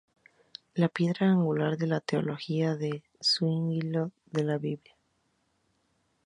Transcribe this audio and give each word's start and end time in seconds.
La 0.73 0.89
piedra 0.89 1.27
angular 1.29 1.77
de 1.77 1.85
la 1.85 1.99
teología 1.99 2.75
de 2.75 3.03
Zuinglio 3.23 4.11
es 4.33 4.41
la 4.43 4.57
Biblia. 4.57 4.95